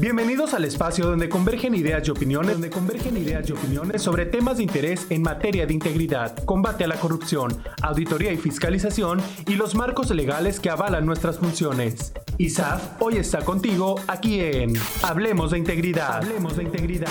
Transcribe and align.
Bienvenidos 0.00 0.54
al 0.54 0.64
espacio 0.64 1.06
donde 1.06 1.28
convergen 1.28 1.74
ideas 1.74 2.06
y 2.06 2.12
opiniones, 2.12 2.52
donde 2.52 2.70
convergen 2.70 3.16
ideas 3.16 3.48
y 3.48 3.52
opiniones 3.52 4.00
sobre 4.00 4.26
temas 4.26 4.58
de 4.58 4.62
interés 4.62 5.10
en 5.10 5.22
materia 5.22 5.66
de 5.66 5.74
integridad, 5.74 6.36
combate 6.44 6.84
a 6.84 6.86
la 6.86 7.00
corrupción, 7.00 7.60
auditoría 7.82 8.32
y 8.32 8.36
fiscalización 8.36 9.20
y 9.48 9.56
los 9.56 9.74
marcos 9.74 10.10
legales 10.10 10.60
que 10.60 10.70
avalan 10.70 11.04
nuestras 11.04 11.38
funciones. 11.38 12.12
ISAF 12.38 13.02
hoy 13.02 13.16
está 13.16 13.44
contigo 13.44 13.96
aquí 14.06 14.38
en 14.38 14.74
Hablemos 15.02 15.50
de 15.50 15.58
Integridad. 15.58 16.22
Hablemos 16.22 16.56
de 16.56 16.62
Integridad. 16.62 17.10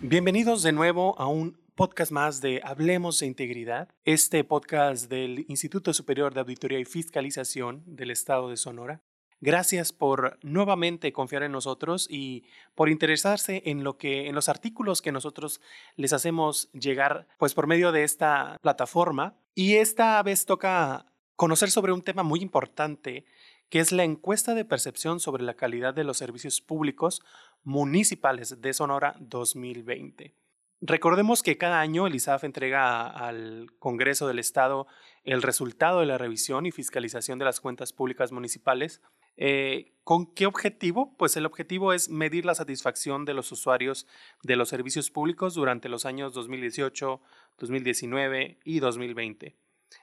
Bienvenidos 0.00 0.62
de 0.62 0.72
nuevo 0.72 1.20
a 1.20 1.26
un 1.26 1.58
podcast 1.74 2.12
más 2.12 2.40
de 2.40 2.62
Hablemos 2.64 3.20
de 3.20 3.26
Integridad, 3.26 3.88
este 4.06 4.42
podcast 4.42 5.10
del 5.10 5.44
Instituto 5.48 5.92
Superior 5.92 6.32
de 6.32 6.40
Auditoría 6.40 6.78
y 6.78 6.86
Fiscalización 6.86 7.82
del 7.84 8.10
Estado 8.10 8.48
de 8.48 8.56
Sonora. 8.56 9.02
Gracias 9.40 9.92
por 9.92 10.38
nuevamente 10.42 11.12
confiar 11.12 11.44
en 11.44 11.52
nosotros 11.52 12.08
y 12.10 12.44
por 12.74 12.88
interesarse 12.88 13.62
en 13.66 13.84
lo 13.84 13.96
que 13.96 14.26
en 14.26 14.34
los 14.34 14.48
artículos 14.48 15.00
que 15.00 15.12
nosotros 15.12 15.60
les 15.94 16.12
hacemos 16.12 16.70
llegar 16.72 17.28
pues 17.38 17.54
por 17.54 17.68
medio 17.68 17.92
de 17.92 18.02
esta 18.02 18.56
plataforma 18.60 19.36
y 19.54 19.76
esta 19.76 20.20
vez 20.24 20.44
toca 20.44 21.06
conocer 21.36 21.70
sobre 21.70 21.92
un 21.92 22.02
tema 22.02 22.24
muy 22.24 22.40
importante 22.40 23.26
que 23.68 23.78
es 23.78 23.92
la 23.92 24.02
encuesta 24.02 24.54
de 24.54 24.64
percepción 24.64 25.20
sobre 25.20 25.44
la 25.44 25.54
calidad 25.54 25.94
de 25.94 26.04
los 26.04 26.18
servicios 26.18 26.60
públicos 26.60 27.22
municipales 27.62 28.60
de 28.60 28.72
Sonora 28.72 29.14
2020. 29.20 30.34
Recordemos 30.80 31.42
que 31.42 31.58
cada 31.58 31.80
año 31.80 32.06
el 32.06 32.14
ISAF 32.14 32.44
entrega 32.44 33.06
al 33.06 33.66
Congreso 33.78 34.28
del 34.28 34.38
Estado 34.38 34.86
el 35.24 35.42
resultado 35.42 36.00
de 36.00 36.06
la 36.06 36.18
revisión 36.18 36.66
y 36.66 36.70
fiscalización 36.70 37.38
de 37.38 37.44
las 37.44 37.60
cuentas 37.60 37.92
públicas 37.92 38.30
municipales 38.30 39.02
eh, 39.38 39.94
¿Con 40.08 40.26
qué 40.34 40.46
objetivo? 40.46 41.14
Pues 41.18 41.36
el 41.36 41.44
objetivo 41.44 41.92
es 41.92 42.08
medir 42.08 42.46
la 42.46 42.54
satisfacción 42.54 43.26
de 43.26 43.34
los 43.34 43.52
usuarios 43.52 44.06
de 44.42 44.56
los 44.56 44.70
servicios 44.70 45.10
públicos 45.10 45.52
durante 45.52 45.90
los 45.90 46.06
años 46.06 46.32
2018, 46.32 47.20
2019 47.58 48.58
y 48.64 48.80
2020. 48.80 49.56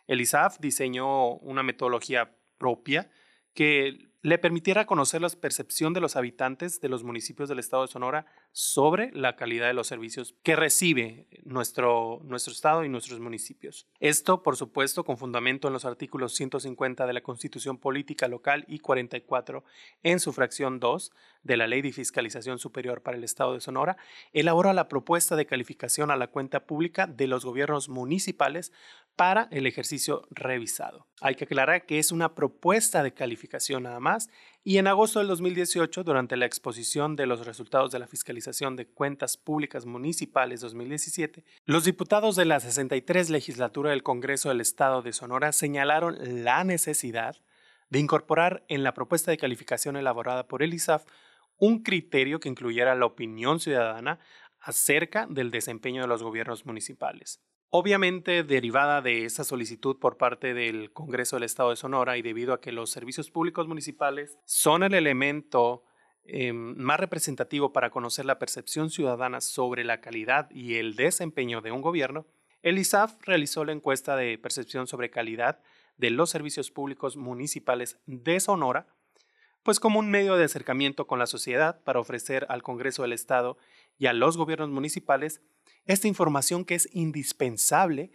El 0.06 0.22
ISAF 0.22 0.60
diseñó 0.60 1.32
una 1.38 1.64
metodología 1.64 2.38
propia 2.60 3.10
que 3.56 4.12
le 4.26 4.40
permitiera 4.40 4.88
conocer 4.88 5.22
la 5.22 5.30
percepción 5.30 5.94
de 5.94 6.02
los 6.02 6.16
habitantes 6.16 6.82
de 6.82 6.90
los 6.90 7.04
municipios 7.04 7.48
del 7.48 7.60
estado 7.60 7.84
de 7.84 7.90
Sonora 7.90 8.26
sobre 8.54 9.12
la 9.12 9.36
calidad 9.36 9.68
de 9.68 9.76
los 9.76 9.86
servicios 9.86 10.34
que 10.42 10.56
recibe 10.56 11.28
nuestro, 11.44 12.22
nuestro 12.24 12.52
estado 12.52 12.84
y 12.84 12.90
nuestros 12.90 13.20
municipios. 13.20 13.86
Esto, 14.00 14.42
por 14.42 14.56
supuesto, 14.56 15.04
con 15.04 15.20
fundamento 15.20 15.68
en 15.68 15.74
los 15.74 15.86
artículos 15.86 16.34
150 16.34 17.06
de 17.06 17.14
la 17.14 17.22
Constitución 17.22 17.78
Política 17.78 18.28
Local 18.28 18.66
y 18.68 18.80
44 18.80 19.64
en 20.02 20.20
su 20.20 20.34
fracción 20.34 20.80
2 20.80 21.12
de 21.44 21.58
la 21.58 21.68
Ley 21.68 21.84
de 21.84 21.94
Fiscalización 21.94 22.58
Superior 22.58 23.04
para 23.04 23.18
el 23.18 23.24
Estado 23.24 23.54
de 23.54 23.62
Sonora, 23.62 23.96
elabora 24.34 24.74
la 24.74 24.88
propuesta 24.88 25.36
de 25.36 25.46
calificación 25.46 26.10
a 26.10 26.16
la 26.16 26.30
cuenta 26.30 26.66
pública 26.66 27.06
de 27.06 27.28
los 27.28 27.46
gobiernos 27.46 27.90
municipales 27.90 28.74
para 29.16 29.48
el 29.52 29.66
ejercicio 29.66 30.28
revisado. 30.30 31.08
Hay 31.22 31.36
que 31.36 31.46
aclarar 31.46 31.86
que 31.86 32.00
es 32.00 32.12
una 32.12 32.36
propuesta 32.36 33.04
de 33.04 33.14
calificación 33.14 33.84
nada 33.84 34.00
más 34.00 34.30
y 34.64 34.78
en 34.78 34.88
agosto 34.88 35.20
del 35.20 35.28
2018, 35.28 36.04
durante 36.04 36.38
la 36.38 36.46
exposición 36.46 37.16
de 37.16 37.28
los 37.28 37.46
resultados 37.46 37.92
de 37.92 38.00
la 38.00 38.08
fiscalización 38.08 38.76
de 38.76 38.88
cuentas 38.88 39.38
públicas 39.38 39.86
municipales 39.86 40.60
2017, 40.62 41.44
los 41.66 41.86
diputados 41.86 42.36
de 42.36 42.46
la 42.46 42.60
63 42.60 43.30
legislatura 43.30 43.92
del 43.92 44.04
Congreso 44.04 44.50
del 44.50 44.62
Estado 44.62 45.02
de 45.02 45.14
Sonora 45.14 45.52
señalaron 45.52 46.44
la 46.44 46.64
necesidad 46.64 47.38
de 47.90 48.00
incorporar 48.00 48.66
en 48.68 48.84
la 48.84 48.94
propuesta 48.94 49.32
de 49.32 49.38
calificación 49.38 49.96
elaborada 49.96 50.48
por 50.48 50.64
el 50.64 50.74
ISAF 50.74 51.06
un 51.58 51.84
criterio 51.84 52.40
que 52.40 52.50
incluyera 52.50 52.96
la 52.96 53.06
opinión 53.06 53.60
ciudadana 53.60 54.20
acerca 54.60 55.28
del 55.30 55.52
desempeño 55.52 56.02
de 56.02 56.08
los 56.08 56.24
gobiernos 56.24 56.66
municipales. 56.66 57.40
Obviamente, 57.78 58.46
derivada 58.46 59.02
de 59.02 59.26
esa 59.26 59.44
solicitud 59.44 59.98
por 59.98 60.16
parte 60.16 60.54
del 60.54 60.94
Congreso 60.94 61.36
del 61.36 61.44
Estado 61.44 61.72
de 61.72 61.76
Sonora 61.76 62.16
y 62.16 62.22
debido 62.22 62.54
a 62.54 62.62
que 62.62 62.72
los 62.72 62.90
servicios 62.90 63.30
públicos 63.30 63.68
municipales 63.68 64.40
son 64.46 64.82
el 64.82 64.94
elemento 64.94 65.84
em, 66.24 66.74
más 66.78 67.02
representativo 67.02 67.74
para 67.74 67.90
conocer 67.90 68.24
la 68.24 68.40
percepción 68.40 68.90
ciudadana 68.90 69.42
sobre 69.42 69.84
la 69.84 70.00
calidad 70.00 70.50
y 70.52 70.76
el 70.76 70.96
desempeño 70.96 71.60
de 71.60 71.74
un 71.74 71.82
gobierno, 71.82 72.26
el 72.64 72.80
ISAF 72.80 73.18
realizó 73.24 73.66
la 73.66 73.74
encuesta 73.74 74.16
de 74.16 74.38
percepción 74.38 74.88
sobre 74.88 75.10
calidad 75.10 75.60
de 75.98 76.12
los 76.12 76.30
servicios 76.30 76.72
públicos 76.72 77.18
municipales 77.18 78.00
de 78.06 78.40
Sonora, 78.40 78.88
pues 79.64 79.82
como 79.82 80.00
un 80.00 80.10
medio 80.10 80.38
de 80.38 80.46
acercamiento 80.46 81.08
con 81.08 81.20
la 81.20 81.28
sociedad 81.28 81.84
para 81.84 82.00
ofrecer 82.00 82.46
al 82.48 82.64
Congreso 82.64 83.02
del 83.02 83.12
Estado 83.12 83.58
y 83.98 84.06
a 84.06 84.14
los 84.14 84.38
gobiernos 84.38 84.70
municipales 84.70 85.42
esta 85.86 86.08
información 86.08 86.66
que 86.66 86.76
es 86.76 86.90
indispensable 86.94 88.12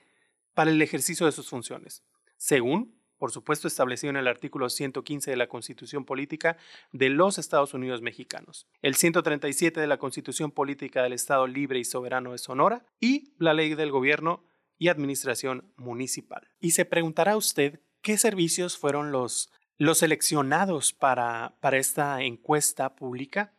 para 0.54 0.70
el 0.70 0.82
ejercicio 0.82 1.26
de 1.26 1.32
sus 1.32 1.48
funciones, 1.48 2.03
según, 2.36 3.00
por 3.19 3.32
supuesto, 3.32 3.69
establecido 3.69 4.10
en 4.10 4.16
el 4.16 4.28
artículo 4.28 4.69
115 4.69 5.31
de 5.31 5.36
la 5.36 5.47
Constitución 5.47 6.04
Política 6.04 6.56
de 6.92 7.10
los 7.10 7.38
Estados 7.38 7.75
Unidos 7.75 8.03
Mexicanos, 8.03 8.66
el 8.82 8.94
137 8.94 9.81
de 9.81 9.86
la 9.86 9.98
Constitución 9.98 10.50
Política 10.50 11.03
del 11.03 11.12
Estado 11.12 11.47
Libre 11.47 11.78
y 11.78 11.84
Soberano 11.84 12.32
de 12.32 12.38
Sonora 12.38 12.84
y 12.98 13.34
la 13.38 13.54
Ley 13.54 13.75
del 13.75 13.91
Gobierno 13.91 14.42
y 14.78 14.88
Administración 14.88 15.72
Municipal. 15.76 16.48
Y 16.58 16.72
se 16.72 16.87
preguntará 16.87 17.37
usted 17.37 17.81
qué 18.00 18.16
servicios 18.16 18.78
fueron 18.78 19.12
los, 19.12 19.52
los 19.76 19.98
seleccionados 19.98 20.92
para, 20.92 21.56
para 21.60 21.76
esta 21.76 22.22
encuesta 22.22 22.97
pública. 22.97 23.54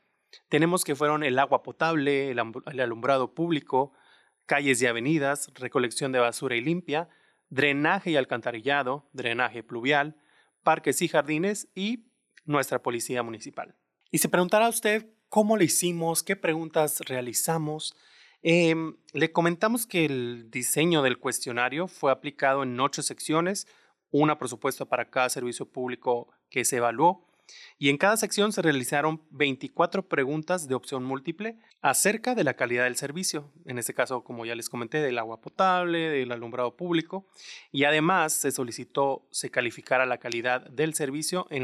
Tenemos 0.49 0.83
que 0.83 0.95
fueron 0.95 1.23
el 1.23 1.37
agua 1.37 1.61
potable, 1.61 2.31
el 2.31 2.79
alumbrado 2.79 3.33
público, 3.33 3.93
calles 4.45 4.81
y 4.81 4.87
avenidas, 4.87 5.51
recolección 5.55 6.11
de 6.11 6.19
basura 6.19 6.55
y 6.55 6.61
limpia, 6.61 7.09
drenaje 7.49 8.11
y 8.11 8.15
alcantarillado, 8.15 9.09
drenaje 9.13 9.63
pluvial, 9.63 10.15
parques 10.63 11.01
y 11.01 11.07
jardines 11.07 11.67
y 11.75 12.05
nuestra 12.45 12.81
policía 12.81 13.23
municipal. 13.23 13.75
Y 14.09 14.17
se 14.17 14.29
preguntará 14.29 14.69
usted 14.69 15.07
cómo 15.29 15.57
le 15.57 15.65
hicimos, 15.65 16.23
qué 16.23 16.35
preguntas 16.35 16.99
realizamos. 17.01 17.95
Em, 18.41 18.97
le 19.13 19.31
comentamos 19.31 19.85
que 19.85 20.05
el 20.05 20.49
diseño 20.49 21.01
del 21.01 21.19
cuestionario 21.19 21.87
fue 21.87 22.11
aplicado 22.11 22.63
en 22.63 22.79
ocho 22.79 23.01
secciones, 23.01 23.67
una 24.11 24.37
por 24.37 24.49
supuesto 24.49 24.87
para 24.87 25.09
cada 25.09 25.29
servicio 25.29 25.65
público 25.65 26.29
que 26.49 26.65
se 26.65 26.77
evaluó, 26.77 27.30
y 27.77 27.89
en 27.89 27.97
cada 27.97 28.17
sección 28.17 28.51
se 28.51 28.61
realizaron 28.61 29.21
24 29.31 30.07
preguntas 30.07 30.67
de 30.67 30.75
opción 30.75 31.03
múltiple 31.03 31.57
acerca 31.81 32.35
de 32.35 32.43
la 32.43 32.55
calidad 32.55 32.83
del 32.83 32.95
servicio, 32.95 33.51
en 33.65 33.79
este 33.79 33.93
caso, 33.93 34.23
como 34.23 34.45
ya 34.45 34.55
les 34.55 34.69
comenté, 34.69 35.01
del 35.01 35.17
agua 35.17 35.41
potable, 35.41 36.09
del 36.09 36.31
alumbrado 36.31 36.75
público, 36.75 37.27
y 37.71 37.85
además 37.85 38.33
se 38.33 38.51
solicitó 38.51 39.27
se 39.31 39.49
calificara 39.49 40.05
la 40.05 40.19
calidad 40.19 40.69
del 40.69 40.93
servicio 40.93 41.47
en, 41.49 41.63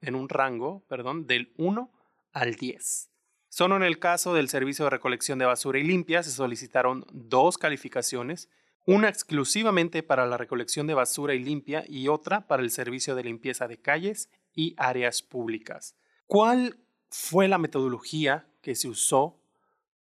en 0.00 0.14
un 0.14 0.28
rango 0.28 0.84
perdón, 0.88 1.26
del 1.26 1.52
1 1.56 1.90
al 2.32 2.54
10. 2.54 3.10
Solo 3.48 3.76
en 3.76 3.84
el 3.84 3.98
caso 3.98 4.34
del 4.34 4.48
servicio 4.48 4.84
de 4.84 4.90
recolección 4.90 5.38
de 5.38 5.44
basura 5.44 5.78
y 5.78 5.84
limpia 5.84 6.22
se 6.22 6.32
solicitaron 6.32 7.06
dos 7.12 7.56
calificaciones, 7.56 8.48
una 8.84 9.08
exclusivamente 9.08 10.02
para 10.02 10.26
la 10.26 10.36
recolección 10.36 10.86
de 10.86 10.94
basura 10.94 11.34
y 11.34 11.38
limpia 11.38 11.84
y 11.88 12.08
otra 12.08 12.46
para 12.46 12.62
el 12.62 12.70
servicio 12.70 13.14
de 13.14 13.24
limpieza 13.24 13.68
de 13.68 13.78
calles 13.78 14.28
y 14.54 14.74
áreas 14.76 15.22
públicas. 15.22 15.96
¿Cuál 16.26 16.78
fue 17.10 17.48
la 17.48 17.58
metodología 17.58 18.46
que 18.62 18.74
se 18.74 18.88
usó? 18.88 19.38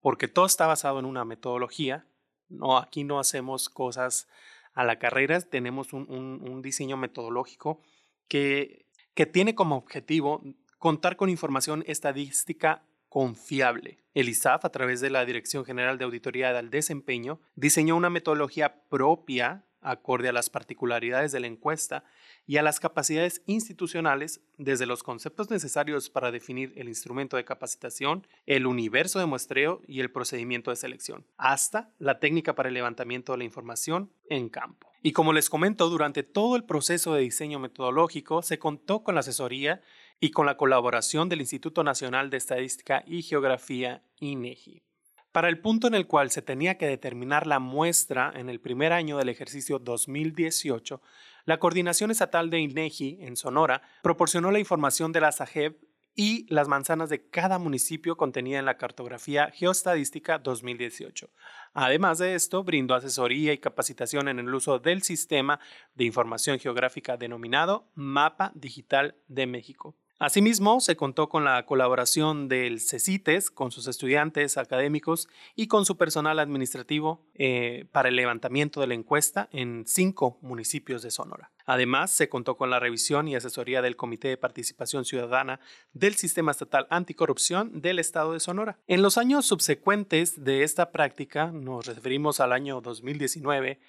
Porque 0.02 0.28
todo 0.28 0.46
está 0.46 0.68
basado 0.68 1.00
en 1.00 1.06
una 1.06 1.26
metodología. 1.26 2.06
No, 2.50 2.78
aquí 2.78 3.04
no 3.04 3.20
hacemos 3.20 3.70
cosas 3.70 4.28
a 4.74 4.84
la 4.84 5.00
carrera, 5.00 5.42
tenemos 5.42 5.94
un, 5.94 6.62
diseño 6.62 6.96
metodológico 6.96 7.82
que, 8.28 8.86
que 9.14 9.26
tiene 9.26 9.54
como 9.54 9.76
objetivo 9.76 10.42
contar 10.78 11.18
con 11.18 11.30
información 11.30 11.84
estadística 11.88 12.84
confiable. 13.10 14.00
El 14.14 14.30
ISAF, 14.30 14.64
a 14.64 14.72
través 14.72 15.02
de 15.02 15.10
la 15.10 15.26
Dirección 15.26 15.66
General 15.66 15.98
de 15.98 16.06
Auditoría 16.06 16.54
del 16.54 16.70
Desempeño, 16.70 17.42
diseñó 17.56 17.98
una 17.98 18.10
metodología 18.10 18.82
propia 18.90 19.66
acorde 19.82 20.30
a 20.30 20.34
las 20.34 20.50
particularidades 20.50 21.32
de 21.32 21.40
la 21.40 21.48
encuesta 21.48 22.04
y 22.48 22.58
a 22.58 22.64
las 22.64 22.80
capacidades 22.80 23.42
institucionales 23.46 24.42
desde 24.58 24.86
los 24.86 25.04
conceptos 25.04 25.50
necesarios 25.50 26.10
para 26.10 26.32
definir 26.32 26.74
el 26.76 26.88
instrumento 26.88 27.38
de 27.38 27.46
capacitación, 27.46 28.28
el 28.46 28.68
universo 28.68 29.20
de 29.20 29.26
muestreo 29.26 29.82
y 29.88 30.00
el 30.00 30.12
procedimiento 30.12 30.72
de 30.72 30.78
selección, 30.78 31.26
hasta 31.38 31.92
la 32.00 32.20
técnica 32.20 32.56
para 32.56 32.70
el 32.70 32.76
levantamiento 32.76 33.32
de 33.32 33.40
la 33.40 33.44
información 33.44 34.12
en 34.30 34.50
campo. 34.50 34.92
Y 35.04 35.14
como 35.14 35.34
les 35.34 35.50
comento, 35.50 35.90
durante 35.90 36.24
todo 36.24 36.56
el 36.56 36.64
proceso 36.64 37.14
de 37.14 37.22
diseño 37.22 37.60
metodológico 37.60 38.44
se 38.44 38.60
contó 38.60 39.04
con 39.04 39.16
la 39.16 39.22
asesoría 39.22 39.82
y 40.20 40.30
con 40.30 40.46
la 40.46 40.58
colaboración 40.58 41.28
del 41.28 41.42
Instituto 41.42 41.84
Nacional 41.84 42.30
de 42.30 42.38
Estadística 42.38 43.04
y 43.08 43.24
Geografía, 43.24 44.04
INEGI. 44.20 44.84
Para 45.32 45.48
el 45.48 45.60
punto 45.60 45.88
en 45.88 45.96
el 45.96 46.08
cual 46.08 46.30
se 46.30 46.42
tenía 46.42 46.78
que 46.78 46.88
determinar 46.88 47.48
la 47.48 47.60
muestra 47.60 48.34
en 48.36 48.50
el 48.50 48.60
primer 48.60 48.92
año 48.92 49.18
del 49.18 49.30
ejercicio 49.30 49.80
2018, 49.80 51.02
la 51.46 51.58
Coordinación 51.58 52.12
Estatal 52.12 52.50
de 52.50 52.60
INEGI 52.60 53.20
en 53.22 53.38
Sonora 53.38 53.82
proporcionó 54.04 54.52
la 54.52 54.60
información 54.60 55.14
de 55.14 55.22
la 55.22 55.32
SAGEB 55.32 55.78
y 56.16 56.46
las 56.54 56.68
manzanas 56.68 57.10
de 57.10 57.30
cada 57.30 57.60
municipio 57.60 58.18
contenida 58.18 58.60
en 58.60 58.66
la 58.66 58.78
cartografía 58.78 59.50
geoestadística 59.52 60.38
2018. 60.38 61.30
Además 61.74 62.18
de 62.18 62.36
esto, 62.36 62.66
brindó 62.66 62.96
asesoría 62.96 63.54
y 63.54 63.58
capacitación 63.58 64.28
en 64.28 64.40
el 64.40 64.54
uso 64.54 64.80
del 64.80 65.02
sistema 65.02 65.62
de 65.96 66.04
información 66.04 66.60
geográfica 66.60 67.16
denominado 67.16 67.88
Mapa 67.96 68.52
Digital 68.54 69.16
de 69.30 69.48
México. 69.48 69.96
Asimismo, 70.22 70.82
se 70.82 70.96
contó 70.96 71.30
con 71.30 71.46
la 71.46 71.66
colaboración 71.66 72.48
del 72.48 72.80
CECITES, 72.80 73.50
con 73.50 73.72
sus 73.72 73.88
estudiantes 73.88 74.56
académicos 74.56 75.28
y 75.56 75.66
con 75.66 75.84
su 75.84 75.98
personal 75.98 76.38
administrativo 76.38 77.26
eh, 77.34 77.88
para 77.92 78.10
el 78.10 78.18
levantamiento 78.18 78.82
de 78.82 78.86
la 78.86 78.94
encuesta 78.94 79.50
en 79.52 79.84
cinco 79.88 80.38
municipios 80.44 81.02
de 81.02 81.10
Sonora. 81.10 81.50
Además, 81.66 82.12
se 82.12 82.30
contó 82.30 82.56
con 82.56 82.70
la 82.70 82.80
revisión 82.80 83.28
y 83.28 83.36
asesoría 83.36 83.82
del 83.82 83.96
Comité 83.96 84.28
de 84.28 84.38
Participación 84.38 85.06
Ciudadana 85.06 85.60
del 85.94 86.14
Sistema 86.14 86.52
Estatal 86.52 86.86
Anticorrupción 86.92 87.82
del 87.82 87.98
Estado 87.98 88.34
de 88.34 88.40
Sonora. 88.40 88.78
En 88.86 89.02
los 89.02 89.18
años 89.18 89.48
subsecuentes 89.48 90.44
de 90.44 90.62
esta 90.62 90.92
práctica, 90.92 91.48
nos 91.52 91.88
referimos 91.88 92.40
al 92.40 92.54
año 92.54 92.80
2019, 92.80 93.80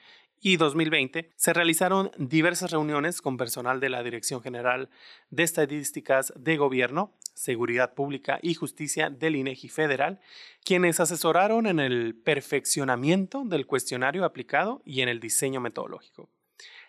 y 0.42 0.56
2020 0.56 1.30
se 1.36 1.52
realizaron 1.52 2.10
diversas 2.18 2.72
reuniones 2.72 3.22
con 3.22 3.36
personal 3.36 3.78
de 3.80 3.88
la 3.88 4.02
Dirección 4.02 4.42
General 4.42 4.90
de 5.30 5.44
Estadísticas 5.44 6.32
de 6.36 6.56
Gobierno, 6.56 7.14
Seguridad 7.34 7.94
Pública 7.94 8.40
y 8.42 8.54
Justicia 8.54 9.08
del 9.08 9.36
INEGI 9.36 9.68
Federal, 9.68 10.20
quienes 10.64 11.00
asesoraron 11.00 11.66
en 11.66 11.78
el 11.78 12.14
perfeccionamiento 12.14 13.44
del 13.44 13.66
cuestionario 13.66 14.24
aplicado 14.24 14.82
y 14.84 15.00
en 15.00 15.08
el 15.08 15.20
diseño 15.20 15.60
metodológico. 15.60 16.28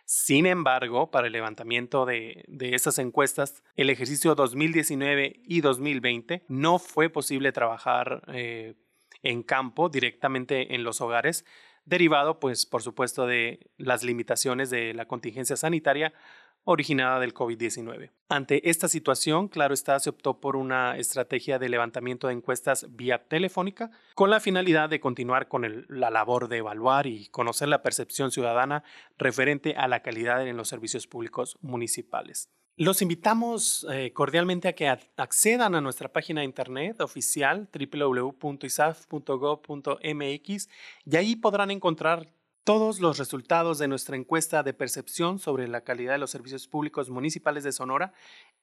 Sin 0.06 0.48
embargo, 0.48 1.12
para 1.12 1.28
el 1.28 1.34
levantamiento 1.34 2.06
de, 2.06 2.44
estas 2.60 3.00
encuestas, 3.00 3.64
el 3.78 3.90
ejercicio 3.90 4.36
2019 4.36 5.42
y 5.46 5.62
2020 5.62 6.44
no 6.50 6.78
fue 6.78 7.10
posible 7.10 7.54
trabajar 7.54 8.24
eh, 8.28 8.74
en 9.22 9.44
campo 9.44 9.88
directamente 9.88 10.76
en 10.76 10.84
los 10.84 11.00
hogares, 11.00 11.46
derivado, 11.86 12.40
pues, 12.40 12.66
por 12.66 12.82
supuesto, 12.82 13.26
de 13.26 13.72
las 13.78 14.04
limitaciones 14.04 14.70
de 14.70 14.94
la 14.94 15.06
contingencia 15.06 15.56
sanitaria 15.56 16.14
originada 16.66 17.20
del 17.20 17.34
COVID-19. 17.34 18.12
Ante 18.30 18.70
esta 18.70 18.88
situación, 18.88 19.50
claro 19.50 19.74
está, 19.74 20.00
se 20.00 20.10
optó 20.10 20.40
por 20.40 20.56
una 20.56 20.98
estrategia 20.98 21.60
de 21.60 21.70
levantamiento 21.70 22.28
de 22.28 22.34
encuestas 22.34 22.88
vía 22.96 23.28
telefónica 23.28 23.92
con 24.16 24.30
la 24.30 24.40
finalidad 24.40 24.90
de 24.90 25.02
continuar 25.02 25.48
con 25.48 25.86
la 25.90 26.10
labor 26.10 26.48
de 26.48 26.58
evaluar 26.58 27.06
y 27.06 27.28
conocer 27.28 27.68
la 27.68 27.82
percepción 27.82 28.32
ciudadana 28.32 28.84
referente 29.18 29.76
a 29.76 29.88
la 29.88 30.02
calidad 30.02 30.48
en 30.48 30.56
los 30.56 30.70
servicios 30.70 31.06
públicos 31.06 31.58
municipales. 31.62 32.50
Los 32.76 33.04
invitamos 33.04 33.86
eh, 33.92 34.14
cordialmente 34.14 34.68
a 34.68 34.74
que 34.74 34.88
accedan 34.88 35.76
a 35.76 35.82
nuestra 35.82 36.12
página 36.12 36.42
de 36.42 36.46
internet 36.46 37.02
oficial 37.02 37.70
www.isaf.gov.mx 37.72 40.70
y 41.06 41.16
ahí 41.16 41.36
podrán 41.36 41.70
encontrar 41.70 42.34
todos 42.64 43.00
los 43.00 43.20
resultados 43.20 43.78
de 43.78 43.88
nuestra 43.88 44.16
encuesta 44.16 44.64
de 44.64 44.74
percepción 44.74 45.38
sobre 45.38 45.68
la 45.68 45.82
calidad 45.82 46.14
de 46.14 46.18
los 46.18 46.32
servicios 46.32 46.68
públicos 46.68 47.12
municipales 47.12 47.64
de 47.64 47.74
Sonora 47.74 48.12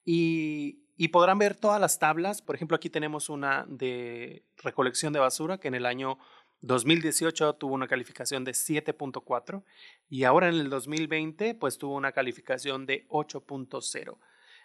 y, 0.03 0.79
y 0.97 1.07
podrán 1.09 1.39
ver 1.39 1.55
todas 1.55 1.79
las 1.79 1.97
tablas. 1.97 2.41
Por 2.41 2.55
ejemplo, 2.55 2.75
aquí 2.75 2.89
tenemos 2.89 3.29
una 3.29 3.65
de 3.69 4.43
recolección 4.57 5.13
de 5.13 5.19
basura 5.19 5.57
que 5.57 5.69
en 5.69 5.75
el 5.75 5.85
año 5.85 6.17
2018 6.61 7.53
tuvo 7.55 7.73
una 7.73 7.87
calificación 7.87 8.43
de 8.43 8.51
7.4 8.51 9.63
y 10.09 10.23
ahora 10.23 10.49
en 10.49 10.55
el 10.55 10.69
2020 10.69 11.55
pues 11.55 11.77
tuvo 11.77 11.95
una 11.95 12.11
calificación 12.11 12.85
de 12.85 13.07
8.0. 13.09 14.17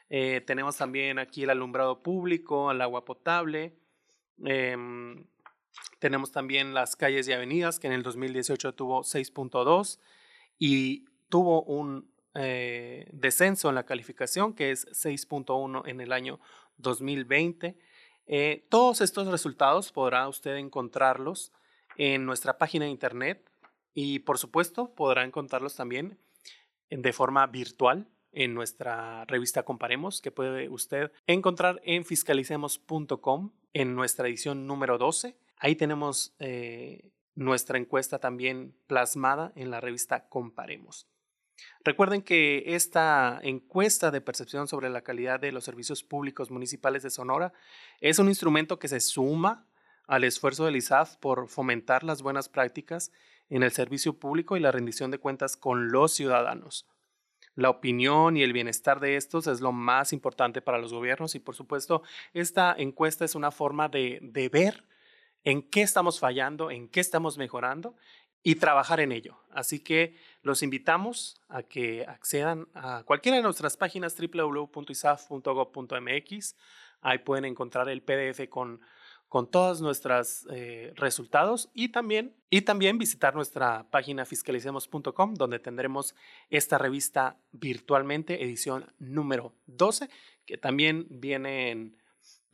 Eh, 0.09 0.43
tenemos 0.47 0.77
también 0.77 1.19
aquí 1.19 1.45
el 1.45 1.51
alumbrado 1.51 2.03
público, 2.03 2.71
el 2.71 2.81
agua 2.83 3.05
potable. 3.05 3.75
Em, 4.45 5.25
tenemos 5.99 6.33
también 6.33 6.75
las 6.75 6.97
calles 6.97 7.27
y 7.29 7.33
avenidas 7.33 7.79
que 7.79 7.87
en 7.87 7.95
el 7.95 8.03
2018 8.03 8.75
tuvo 8.75 9.03
6.2 9.03 9.99
y 10.59 11.07
tuvo 11.29 11.63
un 11.63 12.11
eh, 12.35 13.09
descenso 13.13 13.71
en 13.71 13.75
la 13.75 13.87
calificación 13.87 14.55
que 14.55 14.71
es 14.71 14.87
6.1 14.89 15.83
en 15.87 16.01
el 16.03 16.13
año 16.13 16.39
2020. 16.77 17.79
Eh, 18.27 18.67
todos 18.69 19.01
estos 19.01 19.29
resultados 19.29 19.93
podrá 19.93 20.29
usted 20.29 20.57
encontrarlos 20.57 21.53
en 21.99 22.27
nuestra 22.27 22.59
página 22.59 22.85
de 22.85 22.91
internet 22.91 23.51
y 23.95 24.21
por 24.21 24.39
supuesto 24.39 24.95
podrá 24.95 25.25
encontrarlos 25.25 25.77
también 25.77 26.19
de 26.91 27.13
forma 27.13 27.47
virtual 27.47 28.09
en 28.33 28.55
nuestra 28.55 29.25
revista 29.25 29.65
Comparemos 29.65 30.21
que 30.21 30.31
puede 30.31 30.69
usted 30.69 31.11
encontrar 31.27 31.81
en 31.85 32.05
fiscalicemos.com 32.05 33.53
en 33.73 33.95
nuestra 33.95 34.29
edición 34.29 34.67
número 34.67 34.99
12. 34.99 35.37
Ahí 35.57 35.75
tenemos 35.75 36.35
eh, 36.39 37.13
nuestra 37.35 37.79
encuesta 37.79 38.19
también 38.19 38.75
plasmada 38.87 39.53
en 39.57 39.71
la 39.71 39.81
revista 39.81 40.29
Comparemos. 40.29 41.09
Recuerden 41.83 42.23
que 42.23 42.75
esta 42.75 43.41
encuesta 43.43 44.11
de 44.11 44.21
percepción 44.21 44.69
sobre 44.69 44.91
la 44.91 45.03
calidad 45.03 45.41
de 45.41 45.53
los 45.53 45.65
servicios 45.65 46.03
públicos 46.03 46.51
municipales 46.51 47.03
de 47.03 47.11
Sonora 47.11 47.55
es 48.01 48.19
un 48.19 48.29
instrumento 48.29 48.79
que 48.79 48.89
se 48.89 49.01
suma 49.01 49.67
al 50.07 50.25
esfuerzo 50.25 50.65
del 50.65 50.77
ISAF 50.77 51.17
por 51.17 51.49
fomentar 51.49 52.05
las 52.05 52.23
buenas 52.23 52.49
prácticas 52.49 53.13
en 53.49 53.63
el 53.63 53.73
servicio 53.73 54.15
público 54.15 54.57
y 54.57 54.61
la 54.61 54.73
rendición 54.73 55.11
de 55.11 55.19
cuentas 55.19 55.57
con 55.57 55.91
los 55.91 56.13
ciudadanos. 56.13 56.87
La 57.55 57.71
opinión 57.71 58.37
y 58.37 58.43
el 58.43 58.53
bienestar 58.53 59.01
de 59.01 59.17
estos 59.17 59.47
es 59.47 59.61
lo 59.61 59.73
más 59.73 60.13
importante 60.13 60.61
para 60.61 60.79
los 60.79 60.93
gobiernos 60.93 61.35
y 61.35 61.41
por 61.41 61.55
supuesto 61.55 62.03
esta 62.35 62.75
encuesta 62.77 63.25
es 63.25 63.35
una 63.35 63.51
forma 63.51 63.89
de, 63.89 64.19
de 64.21 64.49
ver 64.49 64.85
en 65.43 65.63
qué 65.63 65.83
estamos 65.83 66.21
fallando, 66.21 66.71
en 66.71 66.89
qué 66.89 67.01
estamos 67.01 67.39
mejorando 67.39 67.97
y 68.43 68.57
trabajar 68.57 69.01
en 69.01 69.11
ello. 69.11 69.39
Así 69.51 69.81
que 69.81 70.17
los 70.43 70.63
invitamos 70.63 71.41
a 71.49 71.63
que 71.63 72.05
accedan 72.07 72.69
a 72.75 73.03
cualquiera 73.05 73.39
de 73.39 73.43
nuestras 73.43 73.77
páginas 73.77 74.17
www.isaf.gov.mx. 74.17 76.57
Ahí 77.01 77.19
pueden 77.19 77.45
encontrar 77.45 77.89
el 77.89 78.03
PDF 78.03 78.49
con 78.49 78.81
con 79.37 79.51
todos 79.51 79.83
nuestros 79.83 80.47
eh, 80.51 80.95
resultados 80.97 81.69
y 81.75 81.91
también, 81.91 82.35
y 82.49 82.63
también 82.63 82.97
visitar 82.97 83.35
nuestra 83.35 83.87
página 83.91 84.25
fiscalicemos.com 84.25 85.35
donde 85.35 85.59
tendremos 85.59 86.15
esta 86.49 86.79
revista 86.79 87.37
virtualmente, 87.53 88.43
edición 88.43 88.91
número 88.99 89.53
12, 89.67 90.09
que 90.47 90.57
también 90.57 91.07
viene 91.11 91.71
en 91.71 91.99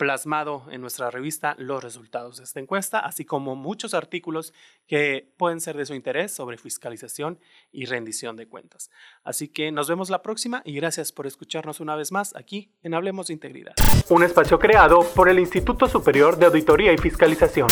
plasmado 0.02 0.64
en 0.72 0.80
nuestra 0.80 1.12
revista 1.12 1.54
los 1.58 1.80
resultados 1.80 2.38
de 2.38 2.42
esta 2.42 2.58
encuesta, 2.58 2.98
así 2.98 3.24
como 3.24 3.54
muchos 3.54 3.94
artículos 3.94 4.52
que 4.88 5.32
pueden 5.36 5.60
ser 5.60 5.76
de 5.76 5.86
su 5.86 5.94
interés 5.94 6.32
sobre 6.32 6.58
fiscalización 6.58 7.38
y 7.70 7.84
rendición 7.84 8.34
de 8.34 8.48
cuentas. 8.48 8.90
Así 9.22 9.46
que 9.46 9.70
nos 9.70 9.88
vemos 9.88 10.10
la 10.10 10.20
próxima 10.20 10.60
y 10.64 10.74
gracias 10.74 11.12
por 11.12 11.28
escucharnos 11.28 11.78
una 11.78 11.94
vez 11.94 12.10
más 12.10 12.34
aquí 12.34 12.72
en 12.82 12.94
Hablemos 12.94 13.28
de 13.28 13.34
Integridad. 13.34 13.74
Un 14.08 14.24
espacio 14.24 14.58
creado 14.58 15.06
por 15.14 15.28
el 15.28 15.38
Instituto 15.38 15.86
Superior 15.86 16.36
de 16.36 16.46
Auditoría 16.46 16.92
y 16.92 16.98
Fiscalización. 16.98 17.68